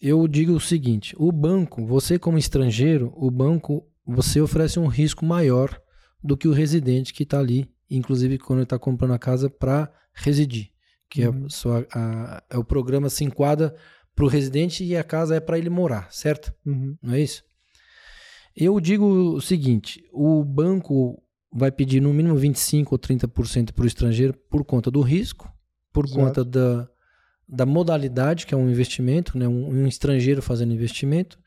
Eu 0.00 0.28
digo 0.28 0.52
o 0.52 0.60
seguinte: 0.60 1.14
o 1.18 1.32
banco, 1.32 1.86
você 1.86 2.18
como 2.18 2.38
estrangeiro, 2.38 3.12
o 3.16 3.30
banco, 3.30 3.84
você 4.06 4.40
oferece 4.40 4.78
um 4.78 4.86
risco 4.86 5.24
maior 5.24 5.80
do 6.26 6.36
que 6.36 6.48
o 6.48 6.52
residente 6.52 7.12
que 7.14 7.22
está 7.22 7.38
ali, 7.38 7.68
inclusive 7.90 8.38
quando 8.38 8.58
ele 8.60 8.64
está 8.64 8.78
comprando 8.78 9.12
a 9.14 9.18
casa 9.18 9.48
para 9.48 9.90
residir, 10.12 10.70
que 11.08 11.22
é, 11.22 11.28
Uhum. 11.28 11.48
só 11.48 11.84
a- 11.94 12.42
é 12.50 12.58
o 12.58 12.64
programa 12.64 13.08
se 13.08 13.24
enquadra 13.24 13.74
para 14.14 14.24
o 14.24 14.28
residente 14.28 14.82
e 14.84 14.96
a 14.96 15.04
casa 15.04 15.36
é 15.36 15.40
para 15.40 15.58
ele 15.58 15.70
morar, 15.70 16.10
certo? 16.10 16.52
Uhum. 16.64 16.96
Não 17.02 17.14
é 17.14 17.20
isso? 17.20 17.42
Eu 18.56 18.80
digo 18.80 19.04
o 19.34 19.40
seguinte: 19.40 20.02
o 20.12 20.42
banco 20.44 21.22
vai 21.52 21.70
pedir 21.70 22.00
no 22.00 22.12
mínimo 22.12 22.36
25 22.36 22.94
ou 22.94 22.98
30% 22.98 23.72
para 23.72 23.84
o 23.84 23.86
estrangeiro 23.86 24.34
por 24.50 24.64
conta 24.64 24.90
do 24.90 25.00
risco, 25.00 25.50
por 25.92 26.04
Exato. 26.06 26.20
conta 26.20 26.44
da, 26.44 26.88
da 27.48 27.66
modalidade, 27.66 28.46
que 28.46 28.54
é 28.54 28.56
um 28.56 28.70
investimento, 28.70 29.38
né? 29.38 29.46
um, 29.46 29.68
um 29.68 29.86
estrangeiro 29.86 30.42
fazendo 30.42 30.72
investimento. 30.72 31.38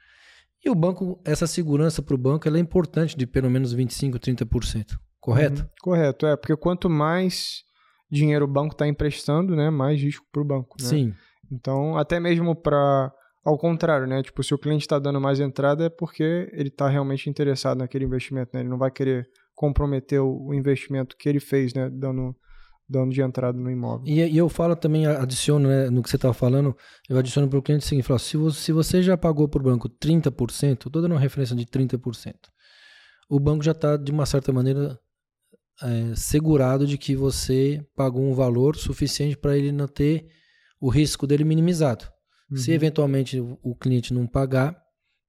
E 0.64 0.70
o 0.70 0.76
banco, 0.76 1.22
essa 1.24 1.48
segurança 1.48 2.02
para 2.02 2.16
o 2.16 2.18
banco 2.18 2.48
ela 2.48 2.58
é 2.58 2.60
importante 2.60 3.16
de 3.16 3.26
pelo 3.26 3.50
menos 3.50 3.72
25, 3.74 4.20
30%. 4.20 4.98
Correto? 5.20 5.62
Uhum. 5.62 5.70
Correto, 5.82 6.26
é, 6.26 6.36
porque 6.36 6.56
quanto 6.56 6.90
mais 6.90 7.64
dinheiro 8.12 8.46
o 8.46 8.48
banco 8.48 8.74
está 8.74 8.88
emprestando, 8.88 9.56
né, 9.56 9.70
mais 9.70 10.02
risco 10.02 10.26
para 10.32 10.42
o 10.42 10.46
banco. 10.46 10.76
Né? 10.82 10.88
Sim. 10.88 11.14
Então, 11.52 11.98
até 11.98 12.20
mesmo 12.20 12.56
para. 12.56 13.12
Ao 13.44 13.58
contrário, 13.58 14.06
né? 14.06 14.22
Tipo, 14.22 14.44
se 14.44 14.54
o 14.54 14.58
cliente 14.58 14.82
está 14.82 15.00
dando 15.00 15.20
mais 15.20 15.40
entrada 15.40 15.86
é 15.86 15.90
porque 15.90 16.50
ele 16.52 16.68
está 16.68 16.90
realmente 16.90 17.30
interessado 17.30 17.78
naquele 17.78 18.04
investimento, 18.04 18.52
né? 18.54 18.60
Ele 18.60 18.70
não 18.70 18.78
vai 18.78 18.92
querer 18.92 19.28
comprometer 19.56 20.20
o 20.22 20.54
investimento 20.54 21.16
que 21.18 21.28
ele 21.28 21.40
fez, 21.40 21.74
né? 21.74 21.90
Dando, 21.90 22.36
dando 22.90 23.14
de 23.14 23.22
entrada 23.22 23.58
no 23.58 23.70
imóvel. 23.70 24.08
E, 24.08 24.20
e 24.22 24.38
eu 24.38 24.50
falo 24.50 24.76
também, 24.76 25.06
adiciono 25.06 25.70
né, 25.70 25.90
no 25.90 26.02
que 26.02 26.10
você 26.10 26.16
estava 26.16 26.34
falando, 26.34 26.76
eu 27.08 27.18
adiciono 27.18 27.48
para 27.48 27.60
o 27.60 27.62
cliente 27.62 27.86
o 27.86 27.88
seguinte: 27.88 28.06
falo, 28.06 28.20
se, 28.20 28.36
você, 28.36 28.60
se 28.60 28.72
você 28.72 29.04
já 29.04 29.16
pagou 29.16 29.48
por 29.48 29.62
banco 29.62 29.88
30%, 29.88 30.72
estou 30.88 30.92
dando 31.02 31.12
uma 31.12 31.20
referência 31.20 31.56
de 31.56 31.66
30%, 31.66 32.34
o 33.30 33.40
banco 33.40 33.64
já 33.64 33.72
está, 33.74 33.96
de 33.96 34.12
uma 34.12 34.26
certa 34.26 34.52
maneira, 34.52 35.00
é, 35.82 36.16
segurado 36.16 36.88
de 36.88 36.98
que 36.98 37.16
você 37.16 37.86
pagou 37.96 38.24
um 38.24 38.34
valor 38.34 38.76
suficiente 38.76 39.38
para 39.38 39.58
ele 39.58 39.72
não 39.72 39.88
ter 39.88 40.26
o 40.82 40.90
risco 40.90 41.28
dele 41.28 41.44
minimizado. 41.44 42.06
Se 42.56 42.72
Uhum. 42.72 42.76
eventualmente 42.76 43.40
o, 43.40 43.60
o 43.62 43.76
cliente 43.76 44.12
não 44.12 44.26
pagar 44.26 44.76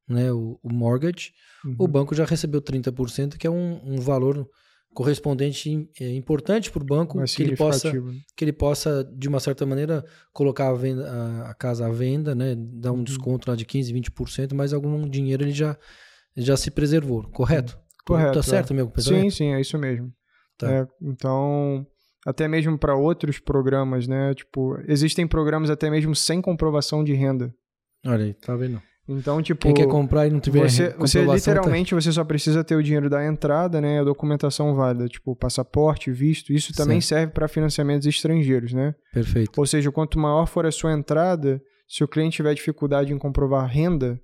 né, 0.09 0.33
o, 0.33 0.59
o 0.63 0.73
mortgage, 0.73 1.33
Uhum. 1.63 1.77
o 1.81 1.87
banco 1.87 2.15
já 2.15 2.25
recebeu 2.25 2.63
30%, 2.63 3.37
que 3.37 3.47
é 3.47 3.51
um, 3.51 3.79
um 3.85 4.01
valor 4.01 4.49
correspondente 4.93 5.89
é, 6.01 6.15
importante 6.15 6.71
para 6.71 6.83
o 6.83 6.87
banco, 6.87 7.19
Mais 7.19 7.35
que 7.35 7.43
ele 7.43 7.57
possa 7.57 7.93
né? 7.93 8.21
que 8.37 8.45
ele 8.45 8.53
possa, 8.53 9.05
de 9.17 9.29
uma 9.29 9.41
certa 9.41 9.65
maneira, 9.65 10.05
colocar 10.33 10.69
a, 10.69 10.75
venda, 10.75 11.11
a, 11.11 11.51
a 11.51 11.55
casa 11.55 11.87
à 11.87 11.91
venda, 11.91 12.35
né? 12.35 12.55
Dar 12.57 12.93
um 12.93 12.97
Uhum. 12.97 13.05
desconto 13.05 13.49
lá 13.51 13.57
de 13.57 13.65
15%, 13.65 13.93
20%, 14.11 14.55
mas 14.55 14.73
algum 14.73 15.09
dinheiro 15.09 15.45
ele 15.45 15.53
já, 15.53 15.77
já 16.37 16.57
se 16.57 16.71
preservou, 16.71 17.23
correto? 17.31 17.79
Correto. 18.05 18.35
Tá 18.35 18.43
certo, 18.43 18.73
é. 18.73 18.77
meu 18.77 18.91
pensamento? 18.91 19.31
Sim, 19.31 19.31
sim, 19.31 19.55
é 19.55 19.61
isso 19.61 19.79
mesmo. 19.79 20.13
Tá. 20.59 20.71
É, 20.71 20.87
então, 21.01 21.87
até 22.27 22.49
mesmo 22.49 22.77
para 22.77 22.95
outros 22.95 23.39
programas, 23.39 24.07
né? 24.07 24.35
Tipo, 24.35 24.77
existem 24.89 25.27
programas 25.27 25.71
até 25.71 25.89
mesmo 25.89 26.15
sem 26.15 26.43
comprovação 26.43 27.05
de 27.05 27.15
renda. 27.15 27.55
Olha 28.05 28.25
aí, 28.25 28.35
tá 28.35 28.57
vendo? 28.57 28.83
Então, 29.13 29.43
tipo, 29.43 29.61
Quem 29.63 29.75
quer 29.75 29.87
comprar 29.89 30.27
e 30.27 30.31
não 30.31 30.39
tiver 30.41 30.61
você, 30.69 30.91
você 30.91 31.25
tá- 31.25 31.35
literalmente 31.35 31.95
você 31.95 32.13
só 32.13 32.23
precisa 32.25 32.63
ter 32.63 32.77
o 32.77 32.83
dinheiro 32.83 33.11
da 33.11 33.27
entrada, 33.27 33.81
né? 33.81 34.01
A 34.01 34.05
documentação 34.05 34.75
válida, 34.75 35.09
tipo 35.09 35.35
passaporte, 35.35 36.11
visto. 36.13 36.53
Isso 36.53 36.73
também 36.73 37.01
serve 37.01 37.33
para 37.33 37.49
financiamentos 37.49 38.07
estrangeiros, 38.07 38.73
né? 38.73 38.93
tá... 38.93 38.99
Perfeito. 39.15 39.59
Ou 39.59 39.67
seja, 39.67 39.91
quanto 39.91 40.19
maior 40.19 40.47
for 40.47 40.65
a 40.65 40.71
sua 40.71 40.93
entrada, 40.93 41.61
se 41.89 42.05
o 42.05 42.09
cliente 42.09 42.37
tiver 42.37 42.55
dificuldade 42.55 43.13
em 43.13 43.19
comprovar 43.19 43.67
renda, 43.69 44.21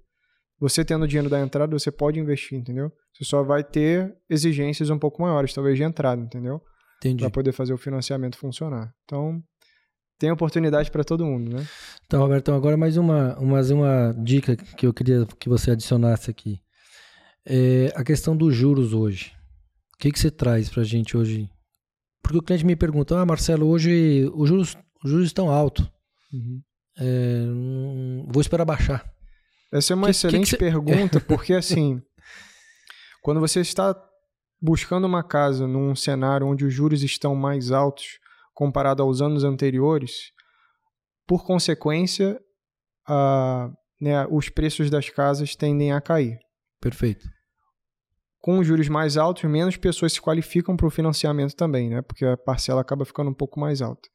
você 0.61 0.85
tendo 0.85 1.02
o 1.05 1.09
dinheiro 1.09 1.28
da 1.28 1.40
entrada, 1.40 1.76
você 1.78 1.90
pode 1.90 2.19
investir, 2.21 2.59
entendeu? 2.59 2.90
Você 3.12 3.25
só 3.25 3.43
vai 3.43 3.64
ter 3.64 4.14
exigências 4.31 4.88
um 4.90 4.99
pouco 4.99 5.21
maiores, 5.21 5.52
talvez 5.52 5.76
de 5.76 5.83
entrada, 5.83 6.23
entendeu? 6.23 6.61
Entendi. 6.99 7.23
Para 7.25 7.31
poder 7.31 7.52
fazer 7.52 7.75
o 7.75 7.78
financiamento 7.78 8.38
funcionar. 8.38 8.93
Então, 9.05 9.43
tem 10.18 10.30
oportunidade 10.30 10.90
para 10.90 11.04
todo 11.04 11.25
mundo, 11.26 11.56
né? 11.56 11.66
Então, 12.06 12.20
Roberto, 12.20 12.52
agora 12.52 12.76
mais 12.76 12.96
uma, 12.96 13.37
mais 13.40 13.70
uma 13.70 14.12
dica 14.18 14.56
que 14.56 14.87
eu 14.87 14.94
queria 14.94 15.26
que 15.38 15.49
você 15.49 15.73
adicionasse 15.73 16.30
aqui. 16.30 16.61
É 17.44 17.92
a 17.94 18.02
questão 18.02 18.37
dos 18.37 18.54
juros 18.54 18.92
hoje. 18.92 19.32
O 19.94 19.99
que, 19.99 20.11
que 20.11 20.18
você 20.18 20.30
traz 20.30 20.68
para 20.68 20.82
a 20.82 20.85
gente 20.85 21.16
hoje? 21.16 21.49
Porque 22.23 22.38
o 22.38 22.42
cliente 22.42 22.66
me 22.66 22.75
pergunta, 22.76 23.18
ah, 23.18 23.26
Marcelo, 23.26 23.66
hoje 23.66 24.28
os 24.35 24.49
juros, 24.49 24.76
os 25.04 25.11
juros 25.11 25.26
estão 25.26 25.50
altos. 25.50 25.88
Uhum. 26.32 26.61
É, 26.99 27.44
hum, 27.49 28.26
vou 28.28 28.40
esperar 28.40 28.64
baixar. 28.64 29.04
Essa 29.73 29.92
é 29.92 29.96
uma 29.96 30.06
Que- 30.06 30.11
excelente 30.12 30.44
que 30.50 30.50
que 30.52 30.56
pergunta, 30.56 31.20
porque 31.26 31.52
assim, 31.54 32.00
quando 33.23 33.40
você 33.40 33.61
está 33.61 33.94
buscando 34.61 35.04
uma 35.06 35.23
casa 35.23 35.66
num 35.66 35.94
cenário 35.94 36.46
onde 36.46 36.64
os 36.64 36.73
juros 36.73 37.02
estão 37.02 37.35
mais 37.35 37.70
altos 37.70 38.18
comparado 38.57 39.03
aos 39.03 39.21
anos 39.21 39.45
anteriores, 39.45 40.33
por 41.27 41.45
consequência, 41.45 42.41
a- 43.07 43.71
né, 44.01 44.27
os 44.31 44.49
preços 44.49 44.89
das 44.89 45.11
casas 45.11 45.55
tendem 45.55 45.93
a 45.93 46.01
cair. 46.01 46.39
Perfeito. 46.81 47.29
Com 48.41 48.59
os 48.59 48.67
juros 48.67 48.89
mais 48.89 49.19
altos, 49.19 49.45
menos 49.45 49.77
pessoas 49.77 50.15
se 50.15 50.23
qualificam 50.23 50.75
para 50.75 50.87
o 50.87 50.91
financiamento 50.91 51.55
também, 51.55 51.91
né? 51.91 52.01
Porque 52.01 52.25
a 52.25 52.37
parcela 52.37 52.81
acaba 52.81 53.05
ficando 53.05 53.31
um 53.31 53.35
pouco 53.35 53.61
mais 53.61 53.83
alta. 53.83 54.09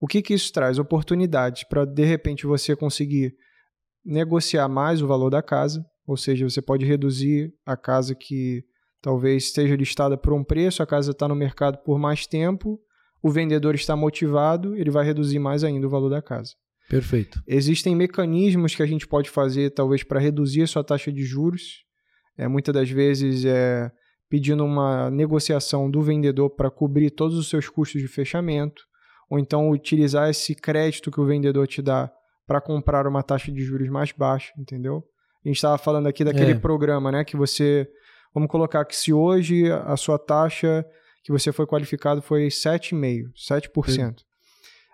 O 0.00 0.06
que, 0.06 0.22
que 0.22 0.34
isso 0.34 0.52
traz? 0.52 0.78
Oportunidades 0.78 1.64
para, 1.64 1.84
de 1.84 2.04
repente, 2.04 2.46
você 2.46 2.76
conseguir 2.76 3.34
negociar 4.04 4.68
mais 4.68 5.02
o 5.02 5.08
valor 5.08 5.30
da 5.30 5.42
casa, 5.42 5.84
ou 6.06 6.16
seja, 6.16 6.48
você 6.48 6.62
pode 6.62 6.84
reduzir 6.84 7.52
a 7.66 7.76
casa 7.76 8.14
que 8.14 8.62
talvez 9.00 9.44
esteja 9.44 9.74
listada 9.74 10.16
por 10.16 10.32
um 10.32 10.44
preço, 10.44 10.82
a 10.82 10.86
casa 10.86 11.10
está 11.10 11.26
no 11.26 11.34
mercado 11.34 11.78
por 11.78 11.98
mais 11.98 12.26
tempo, 12.26 12.78
o 13.22 13.30
vendedor 13.30 13.74
está 13.74 13.94
motivado, 13.94 14.76
ele 14.76 14.90
vai 14.90 15.04
reduzir 15.04 15.38
mais 15.38 15.62
ainda 15.64 15.86
o 15.86 15.90
valor 15.90 16.08
da 16.08 16.20
casa. 16.20 16.52
Perfeito. 16.88 17.40
Existem 17.46 17.94
mecanismos 17.94 18.74
que 18.74 18.82
a 18.82 18.86
gente 18.86 19.06
pode 19.06 19.30
fazer, 19.30 19.70
talvez, 19.70 20.02
para 20.02 20.18
reduzir 20.20 20.62
a 20.62 20.66
sua 20.66 20.82
taxa 20.84 21.10
de 21.12 21.22
juros. 21.22 21.84
É, 22.36 22.48
muitas 22.48 22.74
das 22.74 22.90
vezes 22.90 23.44
é 23.44 23.90
pedindo 24.28 24.64
uma 24.64 25.10
negociação 25.10 25.90
do 25.90 26.00
vendedor 26.02 26.50
para 26.50 26.70
cobrir 26.70 27.10
todos 27.10 27.36
os 27.36 27.48
seus 27.48 27.68
custos 27.68 28.00
de 28.00 28.08
fechamento, 28.08 28.82
ou 29.30 29.38
então 29.38 29.70
utilizar 29.70 30.28
esse 30.30 30.54
crédito 30.54 31.10
que 31.10 31.20
o 31.20 31.26
vendedor 31.26 31.66
te 31.66 31.80
dá 31.82 32.10
para 32.46 32.60
comprar 32.60 33.06
uma 33.06 33.22
taxa 33.22 33.52
de 33.52 33.62
juros 33.62 33.88
mais 33.88 34.10
baixa, 34.12 34.52
entendeu? 34.58 35.04
A 35.44 35.48
gente 35.48 35.56
estava 35.56 35.76
falando 35.78 36.06
aqui 36.06 36.24
daquele 36.24 36.52
É. 36.52 36.58
programa, 36.58 37.12
né? 37.12 37.24
Que 37.24 37.36
você. 37.36 37.86
Vamos 38.34 38.50
colocar 38.50 38.84
que 38.86 38.96
se 38.96 39.12
hoje 39.12 39.70
a 39.70 39.96
sua 39.96 40.18
taxa 40.18 40.84
que 41.22 41.32
você 41.32 41.52
foi 41.52 41.66
qualificado 41.66 42.20
foi 42.20 42.48
7,5%, 42.48 43.32
7%. 43.34 44.16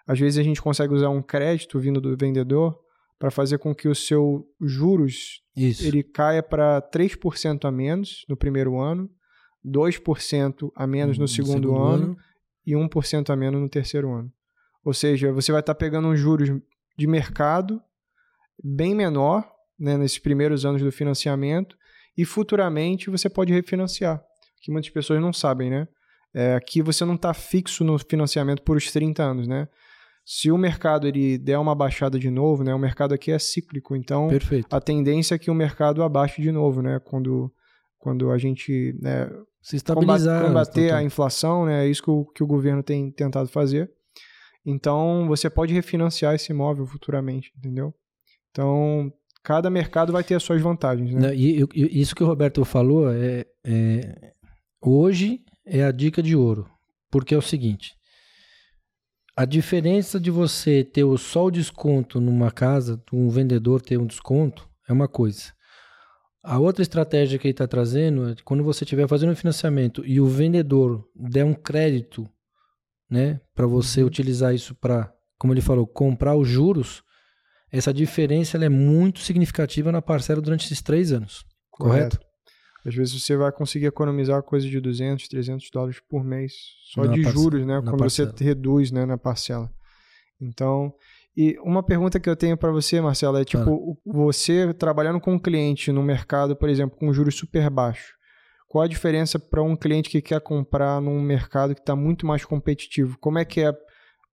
Às 0.07 0.19
vezes 0.19 0.39
a 0.39 0.43
gente 0.43 0.61
consegue 0.61 0.95
usar 0.95 1.11
um 1.11 1.23
crédito 1.23 1.79
vindo 1.79 2.01
do 2.01 2.17
vendedor 2.17 2.79
para 3.19 3.31
fazer 3.31 3.59
com 3.59 3.75
que 3.75 3.89
o 3.89 3.95
seu 3.95 4.47
juros 4.61 5.43
Isso. 5.57 5.85
ele 5.85 6.03
caia 6.03 6.43
para 6.43 6.81
3% 6.81 7.65
a 7.65 7.71
menos 7.71 8.25
no 8.29 8.37
primeiro 8.37 8.79
ano, 8.81 9.11
2% 9.67 10.71
a 10.75 10.87
menos 10.87 11.19
no, 11.19 11.27
segundo, 11.27 11.77
ano, 11.77 12.17
e 12.65 12.73
1% 12.73 13.31
a 13.31 13.37
menos 13.37 13.61
no 13.61 13.69
terceiro 13.69 14.13
ano. 14.13 14.33
Ou 14.85 14.95
seja, 14.95 15.33
você 15.33 15.51
vai 15.51 15.61
estar 15.61 15.75
pegando 15.75 16.09
uns 16.09 16.19
juros 16.19 16.49
de 16.97 17.07
mercado 17.07 17.83
bem 18.63 18.95
menor 18.95 19.51
né, 19.79 19.97
nesses 19.97 20.19
primeiros 20.19 20.65
anos 20.65 20.83
do 20.83 20.91
financiamento 20.93 21.77
e 22.17 22.25
futuramente 22.25 23.11
você 23.11 23.29
pode 23.29 23.53
refinanciar, 23.53 24.23
que 24.63 24.71
muitas 24.71 24.91
pessoas 24.91 25.21
não 25.21 25.33
sabem, 25.33 25.71
né? 25.71 25.89
É, 26.39 26.55
aqui 26.55 26.81
você 26.83 27.05
não 27.05 27.15
está 27.17 27.35
fixo 27.35 27.83
no 27.83 27.99
financiamento 27.99 28.63
por 28.63 28.77
os 28.77 28.91
30 28.93 29.23
anos, 29.23 29.49
né? 29.49 29.67
Se 30.25 30.51
o 30.53 30.59
mercado 30.59 31.09
ele 31.09 31.37
der 31.39 31.59
uma 31.59 31.75
baixada 31.75 32.19
de 32.19 32.31
novo, 32.31 32.63
né? 32.63 32.75
O 32.75 32.79
mercado 32.79 33.13
aqui 33.15 33.33
é 33.33 33.39
cíclico, 33.39 33.97
então 33.97 34.29
Perfeito. 34.29 34.67
a 34.71 34.81
tendência 34.81 35.35
é 35.35 35.39
que 35.39 35.51
o 35.51 35.55
mercado 35.55 36.03
abaixe 36.03 36.41
de 36.43 36.53
novo, 36.53 36.83
né? 36.83 37.01
Quando, 37.03 37.51
quando 37.99 38.31
a 38.31 38.37
gente 38.39 38.95
né, 39.01 39.29
Se 39.63 39.77
estabilizar. 39.77 40.47
combater 40.47 40.91
tá- 40.91 40.99
a 40.99 41.03
inflação, 41.03 41.65
né? 41.67 41.87
É 41.87 41.89
isso 41.89 42.03
que 42.03 42.11
o, 42.11 42.25
que 42.27 42.43
o 42.43 42.47
governo 42.47 42.83
tem 42.83 43.11
tentado 43.11 43.49
fazer. 43.49 43.91
Então, 44.67 45.27
você 45.27 45.49
pode 45.49 45.73
refinanciar 45.73 46.35
esse 46.35 46.53
imóvel 46.53 46.85
futuramente, 46.87 47.51
entendeu? 47.57 47.95
Então, 48.51 49.11
cada 49.43 49.71
mercado 49.71 50.13
vai 50.13 50.23
ter 50.23 50.35
as 50.35 50.43
suas 50.43 50.61
vantagens, 50.61 51.13
né? 51.15 51.21
Não, 51.29 51.33
e- 51.35 51.65
e 51.75 52.01
isso 52.01 52.15
que 52.15 52.23
o 52.23 52.27
Roberto 52.27 52.65
falou 52.67 53.11
é, 53.11 53.47
é- 53.65 54.33
hoje 54.83 55.41
é 55.69 55.85
a 55.85 55.93
dica 55.93 56.23
de 56.23 56.35
ouro, 56.35 56.69
porque 57.11 57.35
é 57.35 57.39
o 57.39 57.43
seguinte: 57.43 57.95
a 59.37 59.45
diferença 59.45 60.19
de 60.19 60.31
você 60.31 60.83
ter 60.83 61.05
o- 61.05 61.17
só 61.17 61.47
o 61.47 61.51
desconto 61.51 62.21
numa 62.21 62.51
casa, 62.51 63.01
um 63.13 63.29
vendedor 63.29 63.81
ter 63.81 63.99
um 63.99 64.07
desconto, 64.07 64.69
é 64.89 64.93
uma 64.93 65.07
coisa. 65.09 65.53
A 66.43 66.59
outra 66.59 66.83
estratégia 66.83 67.39
que 67.39 67.47
ele 67.47 67.53
está 67.53 67.67
trazendo 67.67 68.31
é 68.31 68.35
que 68.35 68.43
quando 68.43 68.65
você 68.65 68.85
estiver 68.85 69.07
fazendo 69.07 69.33
um 69.33 69.37
financiamento 69.37 70.05
e 70.07 70.21
o 70.21 70.27
vendedor 70.27 71.05
der 71.15 71.45
um 71.45 71.55
crédito, 71.55 72.29
né, 73.11 73.41
para 73.55 73.67
você 73.67 74.03
utilizar 74.03 74.55
isso 74.55 74.75
para, 74.75 75.13
como 75.39 75.53
ele 75.53 75.61
falou, 75.61 75.87
comprar 75.87 76.37
os 76.37 76.49
juros, 76.49 77.03
essa 77.71 77.93
diferença 77.93 78.57
é 78.57 78.69
muito 78.69 79.21
significativa 79.21 79.93
na 79.93 80.01
parcela 80.01 80.41
durante 80.41 80.65
esses 80.65 80.81
três 80.81 81.13
anos. 81.13 81.45
Correto? 81.71 82.19
Às 82.89 82.95
vezes 82.95 83.23
você 83.23 83.37
vai 83.37 83.53
conseguir 83.53 83.87
economizar 83.87 84.43
coisa 84.43 84.67
de 84.67 84.81
200, 84.81 85.29
300 85.29 85.71
dólares 85.71 86.01
por 86.09 86.25
mês 86.25 86.53
só 86.93 87.05
Na 87.05 87.13
de 87.13 87.23
juros, 87.23 87.67
né? 87.67 87.81
Quando 87.83 87.99
parcela. 87.99 88.33
você 88.35 88.45
reduz, 88.45 88.91
né, 88.91 89.05
na 89.05 89.19
parcela. 89.19 89.71
Então, 90.41 90.95
e 91.37 91.59
uma 91.61 91.83
pergunta 91.83 92.19
que 92.19 92.29
eu 92.29 92.35
tenho 92.35 92.57
para 92.57 92.71
você, 92.71 93.01
Marcelo, 93.01 93.37
é 93.37 93.45
tipo, 93.45 93.99
você 94.05 94.73
trabalhando 94.73 95.21
com 95.21 95.35
um 95.35 95.39
cliente 95.39 95.93
no 95.93 96.03
mercado, 96.03 96.57
por 96.57 96.69
exemplo, 96.69 96.99
com 96.99 97.13
juros 97.13 97.37
super 97.37 97.69
baixos, 97.69 98.15
qual 98.67 98.85
a 98.85 98.89
diferença 98.89 99.39
para 99.39 99.63
um 99.63 99.77
cliente 99.77 100.09
que 100.09 100.23
quer 100.23 100.41
comprar 100.41 101.01
num 101.01 101.21
mercado 101.21 101.75
que 101.75 101.81
está 101.81 101.95
muito 101.95 102.27
mais 102.27 102.45
competitivo? 102.45 103.19
Como 103.21 103.39
é 103.39 103.45
que 103.45 103.61
é 103.61 103.73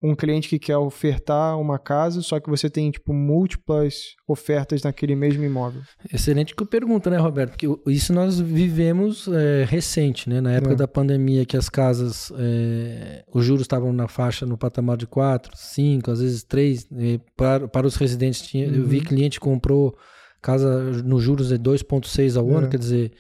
um 0.04 0.14
cliente 0.14 0.48
que 0.50 0.60
quer 0.60 0.78
ofertar 0.78 1.60
uma 1.60 1.80
casa, 1.80 2.22
só 2.22 2.40
que 2.40 2.50
você 2.50 2.70
tem 2.70 2.92
tipo 2.92 3.12
múltiplas 3.14 4.16
ofertas 4.28 4.84
naquele 4.84 5.16
mesmo 5.16 5.44
imóvel? 5.44 5.82
Excelente 6.14 6.54
que 6.56 6.66
pergunta, 6.66 7.10
né, 7.10 7.18
Roberto? 7.18 7.52
Porque 7.52 7.68
isso 7.92 8.14
nós 8.14 8.40
vivemos 8.40 9.28
é, 9.28 9.64
recente, 9.66 10.30
né? 10.30 10.40
Na 10.42 10.52
época 10.52 10.74
É. 10.74 10.76
da 10.76 10.88
pandemia, 10.88 11.46
que 11.46 11.58
as 11.58 11.70
casas, 11.70 12.32
é, 12.38 13.24
os 13.34 13.44
juros 13.44 13.62
estavam 13.64 13.92
na 13.94 14.08
faixa, 14.08 14.46
no 14.46 14.58
patamar 14.58 14.98
de 14.98 15.08
4, 15.08 15.52
5, 15.56 16.12
às 16.12 16.20
vezes 16.22 16.44
3. 16.44 16.88
para, 17.36 17.68
para 17.68 17.88
os 17.88 17.96
residentes, 17.96 18.42
tinha, 18.42 18.66
eu 18.66 18.86
vi 18.86 18.98
Uhum. 19.00 19.04
cliente 19.06 19.40
comprou 19.40 19.96
casa 20.42 20.84
nos 21.02 21.24
juros 21.24 21.48
de 21.48 21.58
2,6 21.58 22.38
ao 22.38 22.48
ano, 22.56 22.68
É. 22.68 22.70
quer 22.70 22.78
dizer, 22.78 23.12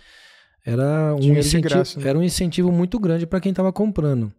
era 0.63 1.15
um, 1.15 1.19
incentivo, 1.37 1.63
graça, 1.63 1.99
né? 1.99 2.09
era 2.09 2.17
um 2.19 2.23
incentivo 2.23 2.71
muito 2.71 2.99
grande 2.99 3.25
para 3.25 3.39
quem 3.39 3.51
estava 3.51 3.71
comprando. 3.73 4.31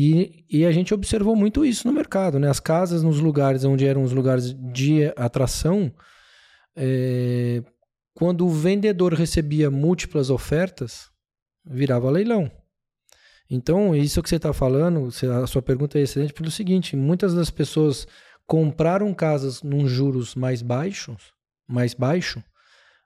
E, 0.00 0.44
e 0.48 0.64
a 0.64 0.70
gente 0.70 0.94
observou 0.94 1.34
muito 1.34 1.64
isso 1.64 1.88
no 1.88 1.92
mercado, 1.92 2.38
né? 2.38 2.48
As 2.48 2.60
casas 2.60 3.02
nos 3.02 3.18
lugares 3.18 3.64
onde 3.64 3.84
eram 3.84 4.04
os 4.04 4.12
lugares 4.12 4.54
de 4.72 5.12
atração, 5.16 5.92
é, 6.76 7.64
quando 8.14 8.46
o 8.46 8.48
vendedor 8.48 9.12
recebia 9.12 9.72
múltiplas 9.72 10.30
ofertas, 10.30 11.10
virava 11.66 12.08
leilão. 12.12 12.48
Então, 13.50 13.92
isso 13.92 14.22
que 14.22 14.28
você 14.28 14.36
está 14.36 14.52
falando, 14.52 15.08
a 15.42 15.46
sua 15.48 15.62
pergunta 15.62 15.98
é 15.98 16.02
excelente 16.02 16.32
pelo 16.32 16.48
seguinte: 16.48 16.94
muitas 16.94 17.34
das 17.34 17.50
pessoas 17.50 18.06
compraram 18.46 19.12
casas 19.12 19.64
num 19.64 19.88
juros 19.88 20.36
mais 20.36 20.62
baixos, 20.62 21.32
mais 21.66 21.92
baixo, 21.92 22.40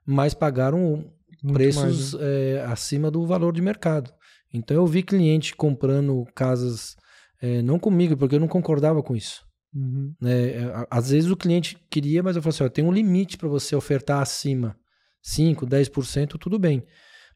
mas 0.05 0.35
pagaram 0.35 1.11
Muito 1.41 1.53
preços 1.55 2.13
mais, 2.13 2.13
né? 2.13 2.51
é, 2.51 2.65
acima 2.65 3.09
do 3.09 3.25
valor 3.25 3.51
de 3.51 3.63
mercado. 3.63 4.13
Então 4.53 4.77
eu 4.77 4.85
vi 4.85 5.01
cliente 5.01 5.55
comprando 5.55 6.25
casas, 6.35 6.95
é, 7.41 7.61
não 7.61 7.79
comigo, 7.79 8.15
porque 8.15 8.35
eu 8.35 8.39
não 8.39 8.47
concordava 8.47 9.01
com 9.01 9.15
isso. 9.15 9.43
Uhum. 9.75 10.13
né? 10.21 10.49
É, 10.49 10.87
Às 10.89 11.09
vezes 11.09 11.31
o 11.31 11.35
cliente 11.35 11.77
queria, 11.89 12.21
mas 12.21 12.35
eu 12.35 12.41
falei 12.41 12.55
assim: 12.55 12.63
ó, 12.63 12.69
tem 12.69 12.85
um 12.85 12.91
limite 12.91 13.37
para 13.37 13.49
você 13.49 13.75
ofertar 13.75 14.21
acima. 14.21 14.77
5, 15.23 15.65
10%, 15.65 16.37
tudo 16.37 16.59
bem. 16.59 16.83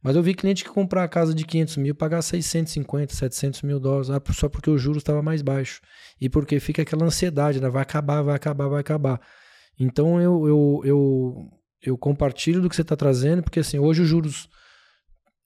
Mas 0.03 0.15
eu 0.15 0.21
vi 0.21 0.33
cliente 0.33 0.63
que 0.63 0.69
comprar 0.69 1.03
a 1.03 1.07
casa 1.07 1.33
de 1.33 1.45
500 1.45 1.77
mil 1.77 1.95
pagar 1.95 2.21
650, 2.21 3.13
700 3.13 3.61
mil 3.63 3.79
dólares 3.79 4.09
ah, 4.09 4.21
só 4.31 4.47
porque 4.47 4.69
o 4.69 4.77
juros 4.77 5.01
estava 5.01 5.21
mais 5.21 5.41
baixo. 5.41 5.81
E 6.21 6.29
porque 6.29 6.59
fica 6.59 6.81
aquela 6.81 7.05
ansiedade, 7.05 7.59
né? 7.59 7.69
vai 7.69 7.81
acabar, 7.81 8.21
vai 8.21 8.35
acabar, 8.35 8.67
vai 8.67 8.81
acabar. 8.81 9.19
Então 9.79 10.21
eu, 10.21 10.47
eu, 10.47 10.81
eu, 10.83 11.51
eu 11.81 11.97
compartilho 11.97 12.61
do 12.61 12.69
que 12.69 12.75
você 12.75 12.83
está 12.83 12.95
trazendo, 12.95 13.41
porque 13.41 13.59
assim, 13.59 13.79
hoje 13.79 14.01
os 14.01 14.07
juros, 14.07 14.49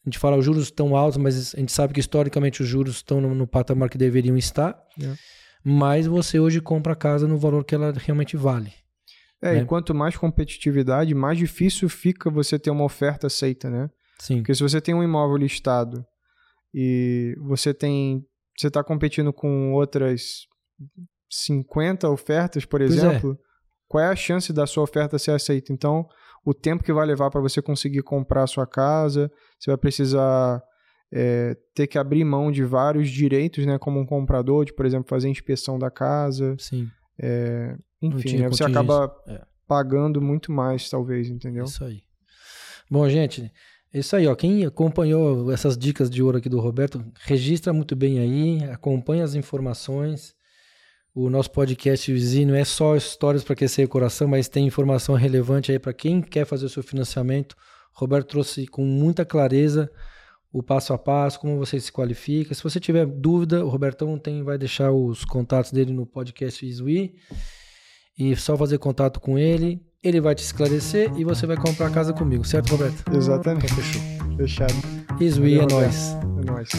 a 0.05 0.09
gente 0.09 0.17
fala 0.17 0.37
os 0.37 0.45
juros 0.45 0.63
estão 0.63 0.95
altos, 0.95 1.17
mas 1.17 1.53
a 1.53 1.59
gente 1.59 1.71
sabe 1.71 1.93
que 1.93 1.99
historicamente 1.99 2.61
os 2.61 2.67
juros 2.67 2.95
estão 2.95 3.21
no, 3.21 3.35
no 3.35 3.45
patamar 3.45 3.89
que 3.89 3.97
deveriam 3.97 4.35
estar. 4.35 4.75
É. 5.01 5.13
Mas 5.63 6.07
você 6.07 6.39
hoje 6.39 6.59
compra 6.59 6.93
a 6.93 6.95
casa 6.95 7.27
no 7.27 7.37
valor 7.37 7.63
que 7.63 7.75
ela 7.75 7.93
realmente 7.95 8.35
vale. 8.35 8.73
É, 9.41 9.53
né? 9.53 9.61
e 9.61 9.65
quanto 9.65 9.93
mais 9.93 10.15
competitividade, 10.17 11.13
mais 11.13 11.37
difícil 11.37 11.87
fica 11.87 12.29
você 12.29 12.57
ter 12.57 12.71
uma 12.71 12.83
oferta 12.83 13.27
aceita, 13.27 13.69
né? 13.69 13.89
Sim. 14.19 14.37
Porque 14.37 14.53
se 14.53 14.63
você 14.63 14.81
tem 14.81 14.93
um 14.93 15.03
imóvel 15.03 15.37
listado 15.37 16.05
e 16.73 17.35
você 17.39 17.73
tem. 17.73 18.23
Você 18.57 18.67
está 18.67 18.83
competindo 18.83 19.31
com 19.31 19.73
outras 19.73 20.45
50 21.29 22.09
ofertas, 22.09 22.65
por 22.65 22.79
pois 22.79 22.91
é. 22.91 22.95
exemplo, 22.95 23.33
é. 23.33 23.37
qual 23.87 24.03
é 24.03 24.07
a 24.07 24.15
chance 24.15 24.51
da 24.51 24.67
sua 24.67 24.83
oferta 24.83 25.17
ser 25.17 25.31
aceita? 25.31 25.71
Então, 25.71 26.07
o 26.43 26.53
tempo 26.53 26.83
que 26.83 26.93
vai 26.93 27.05
levar 27.05 27.29
para 27.29 27.41
você 27.41 27.61
conseguir 27.61 28.01
comprar 28.01 28.43
a 28.43 28.47
sua 28.47 28.65
casa, 28.65 29.31
você 29.59 29.69
vai 29.69 29.77
precisar 29.77 30.61
é, 31.11 31.55
ter 31.75 31.87
que 31.87 31.97
abrir 31.97 32.23
mão 32.23 32.51
de 32.51 32.63
vários 32.63 33.09
direitos, 33.09 33.65
né, 33.65 33.77
como 33.77 33.99
um 33.99 34.05
comprador, 34.05 34.65
de, 34.65 34.73
por 34.73 34.85
exemplo, 34.85 35.07
fazer 35.09 35.29
inspeção 35.29 35.77
da 35.77 35.91
casa. 35.91 36.55
Sim. 36.57 36.89
É, 37.19 37.75
enfim, 38.01 38.39
né, 38.39 38.49
você 38.49 38.63
acaba 38.63 39.13
é. 39.27 39.41
pagando 39.67 40.21
muito 40.21 40.51
mais, 40.51 40.89
talvez, 40.89 41.29
entendeu? 41.29 41.65
Isso 41.65 41.83
aí. 41.83 42.01
Bom, 42.89 43.07
gente, 43.07 43.51
é 43.93 43.99
isso 43.99 44.15
aí, 44.15 44.25
ó. 44.25 44.35
Quem 44.35 44.65
acompanhou 44.65 45.51
essas 45.51 45.77
dicas 45.77 46.09
de 46.09 46.23
ouro 46.23 46.37
aqui 46.37 46.49
do 46.49 46.59
Roberto, 46.59 47.03
registra 47.21 47.71
muito 47.71 47.95
bem 47.95 48.19
aí, 48.19 48.63
acompanha 48.71 49.23
as 49.23 49.35
informações. 49.35 50.33
O 51.13 51.29
nosso 51.29 51.51
podcast 51.51 52.11
vizinho 52.11 52.55
é 52.55 52.63
só 52.63 52.95
histórias 52.95 53.43
para 53.43 53.51
aquecer 53.51 53.85
o 53.85 53.89
coração, 53.89 54.29
mas 54.29 54.47
tem 54.47 54.65
informação 54.65 55.13
relevante 55.13 55.69
aí 55.69 55.77
para 55.77 55.91
quem 55.93 56.21
quer 56.21 56.45
fazer 56.45 56.65
o 56.65 56.69
seu 56.69 56.81
financiamento. 56.81 57.53
O 57.93 57.99
Roberto 57.99 58.29
trouxe 58.29 58.65
com 58.65 58.85
muita 58.85 59.25
clareza 59.25 59.91
o 60.53 60.63
passo 60.63 60.93
a 60.93 60.97
passo, 60.97 61.37
como 61.39 61.57
você 61.57 61.79
se 61.81 61.91
qualifica. 61.91 62.55
Se 62.55 62.63
você 62.63 62.79
tiver 62.79 63.05
dúvida, 63.05 63.65
o 63.65 63.67
Robertão 63.67 64.17
tem, 64.17 64.41
vai 64.41 64.57
deixar 64.57 64.91
os 64.91 65.25
contatos 65.25 65.71
dele 65.71 65.91
no 65.91 66.05
podcast 66.05 66.65
Isui. 66.65 67.15
E 68.17 68.33
só 68.37 68.55
fazer 68.55 68.77
contato 68.77 69.19
com 69.19 69.37
ele, 69.37 69.81
ele 70.01 70.21
vai 70.21 70.33
te 70.33 70.43
esclarecer 70.43 71.11
e 71.17 71.25
você 71.25 71.45
vai 71.45 71.57
comprar 71.57 71.87
a 71.87 71.91
casa 71.91 72.13
comigo, 72.13 72.45
certo, 72.45 72.71
Roberto? 72.71 73.03
Exatamente. 73.13 73.65
Então, 73.65 73.83
fechou. 73.83 74.01
Fechado. 74.37 74.73
Isui 75.19 75.59
é 75.59 75.65
nóis. 75.65 76.15
É 76.39 76.45
nóis. 76.45 76.69